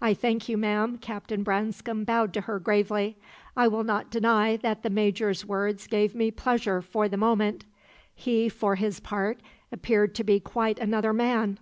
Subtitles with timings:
[0.00, 3.16] "I thank you, ma'am." Captain Branscome bowed to her gravely.
[3.56, 7.64] "I will not deny that the Major's words gave me pleasure for the moment.
[8.14, 9.40] He, for his part,
[9.72, 11.58] appeared to be quite another man.